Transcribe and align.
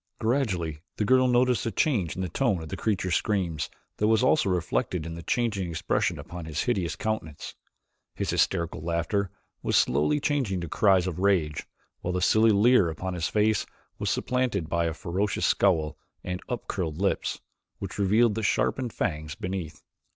Gradually 0.19 0.79
the 0.95 1.05
girl 1.05 1.27
noticed 1.27 1.63
a 1.67 1.71
change 1.71 2.15
in 2.15 2.23
the 2.23 2.27
tone 2.27 2.63
of 2.63 2.69
the 2.69 2.75
creature's 2.75 3.13
screams 3.13 3.69
that 3.97 4.07
was 4.07 4.23
also 4.23 4.49
reflected 4.49 5.05
in 5.05 5.13
the 5.13 5.21
changing 5.21 5.69
expression 5.69 6.17
upon 6.17 6.45
his 6.45 6.63
hideous 6.63 6.95
countenance. 6.95 7.53
His 8.15 8.31
hysterical 8.31 8.81
laughter 8.81 9.29
was 9.61 9.75
slowly 9.77 10.19
changing 10.19 10.55
into 10.55 10.67
cries 10.69 11.05
of 11.05 11.19
rage 11.19 11.67
while 11.99 12.13
the 12.13 12.19
silly 12.19 12.49
leer 12.49 12.89
upon 12.89 13.13
his 13.13 13.27
face 13.27 13.63
was 13.99 14.09
supplanted 14.09 14.67
by 14.67 14.85
a 14.85 14.95
ferocious 14.95 15.45
scowl 15.45 15.99
and 16.23 16.41
up 16.49 16.67
curled 16.67 16.97
lips, 16.97 17.39
which 17.77 17.99
revealed 17.99 18.33
the 18.33 18.41
sharpened 18.41 18.91
fangs 18.93 19.35
beneath. 19.35 19.83